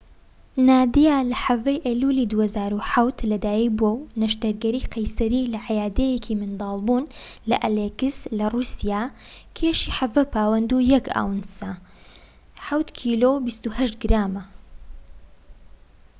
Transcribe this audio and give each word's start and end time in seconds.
نادیا 0.69 1.17
لە 1.31 1.35
١٧ 1.49 1.67
ی 1.75 1.77
ئەیلولی 1.85 2.25
٢٠٠٧ 2.31 3.23
لەدایك 3.31 3.69
بووە 3.79 3.95
بە 3.99 4.05
نەشتەرگەری 4.21 4.87
قەیسەری 4.93 5.49
لە 5.53 5.59
عەیادەیەکی 5.67 6.39
مندڵبوون 6.41 7.03
لە 7.49 7.55
ئەلیسک 7.63 8.19
لە 8.37 8.45
رووسیا، 8.53 9.01
کێشی 9.57 9.91
١٧ 9.99 10.23
پاوەند 10.33 10.69
و 10.75 10.83
١ 10.95 10.99
ئاونسە 11.15 11.71
[٧ 12.65 12.87
کیلۆ 12.99 13.29
و 13.33 13.41
٢٨ 13.75 13.89
گرام] 14.03 14.33